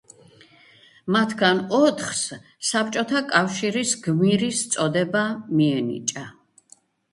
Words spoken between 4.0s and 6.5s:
გმირის წოდება მიენიჭა.